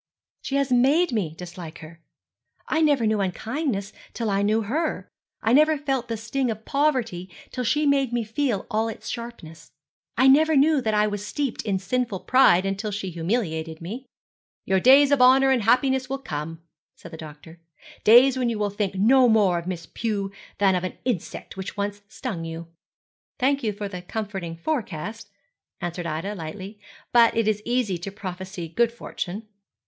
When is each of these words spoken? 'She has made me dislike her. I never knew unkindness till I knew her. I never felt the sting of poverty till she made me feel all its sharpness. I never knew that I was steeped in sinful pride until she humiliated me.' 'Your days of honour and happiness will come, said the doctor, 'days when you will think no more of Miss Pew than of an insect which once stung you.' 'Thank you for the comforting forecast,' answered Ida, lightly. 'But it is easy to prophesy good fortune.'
'She 0.41 0.55
has 0.55 0.71
made 0.71 1.11
me 1.11 1.35
dislike 1.35 1.77
her. 1.77 2.01
I 2.67 2.81
never 2.81 3.05
knew 3.05 3.21
unkindness 3.21 3.93
till 4.13 4.31
I 4.31 4.41
knew 4.41 4.63
her. 4.63 5.07
I 5.43 5.53
never 5.53 5.77
felt 5.77 6.07
the 6.07 6.17
sting 6.17 6.49
of 6.49 6.65
poverty 6.65 7.29
till 7.51 7.63
she 7.63 7.85
made 7.85 8.11
me 8.11 8.23
feel 8.23 8.65
all 8.71 8.87
its 8.89 9.07
sharpness. 9.09 9.69
I 10.17 10.27
never 10.27 10.55
knew 10.55 10.81
that 10.81 10.95
I 10.95 11.05
was 11.05 11.23
steeped 11.23 11.61
in 11.61 11.77
sinful 11.77 12.21
pride 12.21 12.65
until 12.65 12.89
she 12.89 13.11
humiliated 13.11 13.79
me.' 13.79 14.07
'Your 14.65 14.79
days 14.79 15.11
of 15.11 15.21
honour 15.21 15.51
and 15.51 15.61
happiness 15.61 16.09
will 16.09 16.17
come, 16.17 16.63
said 16.95 17.11
the 17.11 17.15
doctor, 17.15 17.59
'days 18.03 18.39
when 18.39 18.49
you 18.49 18.57
will 18.57 18.71
think 18.71 18.95
no 18.95 19.29
more 19.29 19.59
of 19.59 19.67
Miss 19.67 19.85
Pew 19.85 20.31
than 20.57 20.73
of 20.73 20.83
an 20.83 20.97
insect 21.05 21.55
which 21.55 21.77
once 21.77 22.01
stung 22.07 22.43
you.' 22.43 22.65
'Thank 23.37 23.61
you 23.61 23.71
for 23.71 23.87
the 23.87 24.01
comforting 24.01 24.55
forecast,' 24.57 25.29
answered 25.79 26.07
Ida, 26.07 26.33
lightly. 26.33 26.79
'But 27.13 27.37
it 27.37 27.47
is 27.47 27.61
easy 27.65 27.99
to 27.99 28.11
prophesy 28.11 28.67
good 28.67 28.91
fortune.' 28.91 29.47